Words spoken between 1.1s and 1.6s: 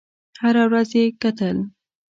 کتل.